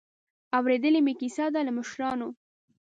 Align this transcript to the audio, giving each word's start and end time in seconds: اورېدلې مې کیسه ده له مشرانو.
اورېدلې 0.57 0.99
مې 1.05 1.13
کیسه 1.21 1.45
ده 1.53 1.61
له 1.67 1.71
مشرانو. 1.77 2.27